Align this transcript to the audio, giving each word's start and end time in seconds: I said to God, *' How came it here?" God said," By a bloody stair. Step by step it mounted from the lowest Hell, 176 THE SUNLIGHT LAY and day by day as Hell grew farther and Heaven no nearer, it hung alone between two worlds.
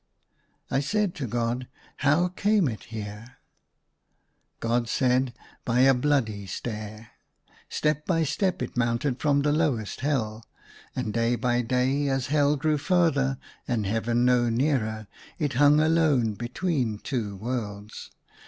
I 0.71 0.79
said 0.79 1.13
to 1.21 1.27
God, 1.27 1.67
*' 1.83 1.97
How 2.07 2.29
came 2.29 2.67
it 2.67 2.85
here?" 2.85 3.37
God 4.69 4.89
said," 4.89 5.31
By 5.63 5.81
a 5.81 5.93
bloody 5.93 6.47
stair. 6.47 7.11
Step 7.69 8.07
by 8.07 8.23
step 8.23 8.63
it 8.63 8.75
mounted 8.75 9.21
from 9.21 9.43
the 9.43 9.51
lowest 9.51 9.99
Hell, 9.99 10.43
176 10.95 10.95
THE 10.95 10.95
SUNLIGHT 10.95 11.01
LAY 11.03 11.03
and 11.03 11.13
day 11.13 11.35
by 11.35 11.61
day 11.61 12.09
as 12.09 12.27
Hell 12.29 12.55
grew 12.55 12.79
farther 12.79 13.37
and 13.67 13.85
Heaven 13.85 14.25
no 14.25 14.49
nearer, 14.49 15.05
it 15.37 15.53
hung 15.53 15.79
alone 15.79 16.33
between 16.33 16.97
two 16.97 17.35
worlds. 17.35 18.09